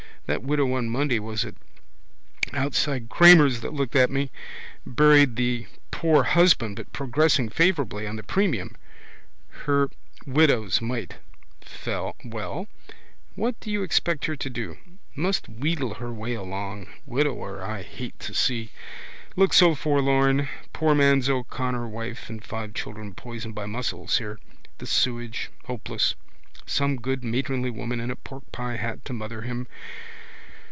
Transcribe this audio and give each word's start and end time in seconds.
That 0.27 0.43
widow 0.43 0.71
on 0.75 0.87
Monday 0.89 1.19
was 1.19 1.43
it 1.43 1.57
outside 2.53 3.09
Cramer's 3.09 3.59
that 3.59 3.73
looked 3.73 3.97
at 3.97 4.09
me. 4.09 4.31
Buried 4.85 5.35
the 5.35 5.67
poor 5.91 6.23
husband 6.23 6.77
but 6.77 6.93
progressing 6.93 7.49
favourably 7.49 8.07
on 8.07 8.15
the 8.15 8.23
premium. 8.23 8.77
Her 9.65 9.89
widow's 10.25 10.81
mite. 10.81 11.15
Well? 12.23 12.69
What 13.35 13.59
do 13.59 13.69
you 13.69 13.83
expect 13.83 14.23
her 14.23 14.37
to 14.37 14.49
do? 14.49 14.77
Must 15.17 15.49
wheedle 15.49 15.95
her 15.95 16.13
way 16.13 16.33
along. 16.35 16.87
Widower 17.05 17.61
I 17.61 17.81
hate 17.83 18.17
to 18.19 18.33
see. 18.33 18.69
Looks 19.35 19.57
so 19.57 19.75
forlorn. 19.75 20.47
Poor 20.71 20.95
man 20.95 21.21
O'Connor 21.27 21.89
wife 21.89 22.29
and 22.29 22.41
five 22.41 22.73
children 22.73 23.13
poisoned 23.13 23.53
by 23.53 23.65
mussels 23.65 24.19
here. 24.19 24.39
The 24.77 24.85
sewage. 24.87 25.49
Hopeless. 25.65 26.15
Some 26.65 26.95
good 27.01 27.21
matronly 27.21 27.69
woman 27.69 27.99
in 27.99 28.09
a 28.09 28.15
porkpie 28.15 28.77
hat 28.77 29.03
to 29.05 29.11
mother 29.11 29.41
him. 29.41 29.67